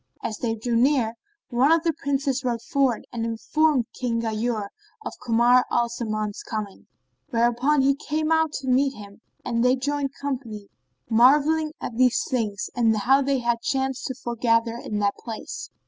As 0.23 0.39
they 0.39 0.55
drew 0.55 0.75
near, 0.75 1.13
one 1.49 1.71
of 1.71 1.83
the 1.83 1.93
Princes 1.93 2.43
rode 2.43 2.63
forward 2.63 3.05
and 3.13 3.23
informed 3.23 3.85
King 3.93 4.19
Ghayur 4.21 4.69
of 5.05 5.13
Kamar 5.23 5.63
al 5.69 5.89
Zaman's 5.89 6.41
coming, 6.41 6.87
whereupon 7.29 7.83
he 7.83 7.93
came 7.93 8.31
out 8.31 8.51
to 8.53 8.67
meet 8.67 8.95
him 8.95 9.21
and 9.45 9.63
they 9.63 9.75
joined 9.75 10.15
company, 10.19 10.69
marvelling 11.07 11.73
at 11.79 11.97
these 11.97 12.25
things 12.27 12.71
and 12.75 12.97
how 12.97 13.21
they 13.21 13.41
had 13.41 13.61
chanced 13.61 14.07
to 14.07 14.15
foregather 14.15 14.75
in 14.75 14.97
that 14.97 15.13
place. 15.17 15.69